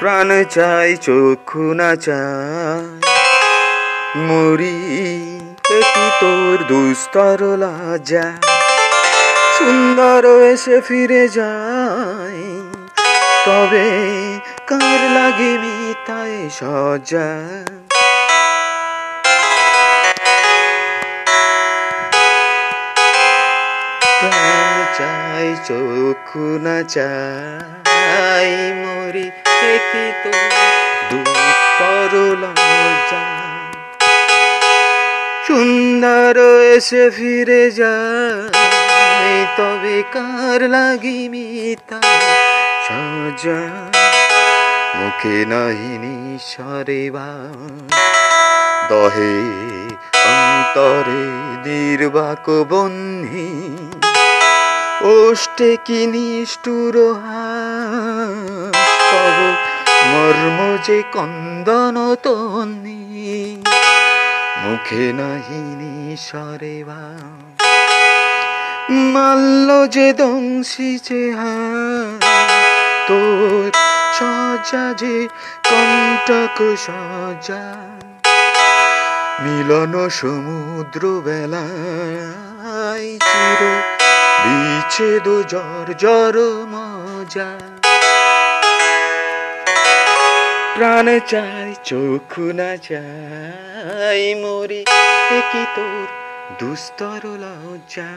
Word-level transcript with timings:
প্রাণ 0.00 0.30
চাই, 0.56 0.90
চক্ষু 1.06 1.64
না 1.80 1.90
চাই। 2.06 2.84
মরি 4.28 4.78
কি 5.68 6.06
তোর 6.20 6.56
দুস্তর 6.70 7.40
লাজা 7.62 8.26
সুন্দর 9.56 10.24
এসে 10.52 10.76
ফিরে 10.86 11.24
যায় 11.38 12.42
তবে 13.46 13.88
কার 14.68 15.00
লাগে 15.16 15.52
মিতায় 15.62 16.38
সজা 16.58 17.28
চাই, 24.98 25.48
চক্ষু 25.68 26.46
না 26.64 26.76
চাই, 26.94 28.50
মরি 28.82 29.26
সুন্দর 35.46 36.36
এসে 36.76 37.10
ফিরে 37.10 37.70
যায়, 37.70 39.46
তবে 39.56 40.02
কার 40.12 40.68
লাগি 40.68 41.28
মিতা? 41.28 42.00
সাজা, 42.88 43.60
মুখে 44.96 45.44
নাহিনী 45.44 46.38
সরে 46.38 47.10
বা। 47.10 47.30
দহে 48.88 49.36
অন্তরে 50.26 51.24
নির্বাক 51.66 52.50
বন্ধি 52.68 53.50
ওষ্টে 55.04 55.76
কি 55.84 56.06
নিষ্ঠুর 56.06 56.94
তব 56.94 57.47
যে 60.86 61.02
কন্দন 61.12 61.96
তন্নি, 62.22 63.00
মুখে 64.62 65.06
নাহিনী 65.12 66.16
সরে 66.26 66.78
বা। 66.84 67.02
মাল্য 69.12 69.68
যে 69.94 70.08
দংশিছে 70.12 71.22
তোর 73.08 73.70
সজা 74.18 74.86
যে 75.00 75.16
কণ্টক 75.70 76.58
সজা 76.86 77.64
মিলন 79.42 79.94
সমুদ্র 80.10 81.02
বেলায় 81.24 83.08
চির 83.28 83.60
বিচ্ছেদ 84.42 85.26
জর 85.52 85.86
জর 85.98 86.36
মজা। 86.72 87.50
প্রাণ 90.78 91.08
চাই 91.26 91.70
চোখু 91.84 92.46
না 92.58 92.70
চাই 92.86 94.22
মরি 94.42 94.82
কি 95.50 95.62
তোর 95.76 96.06
দুস্তর 96.60 97.22
লজ্জা। 97.42 98.10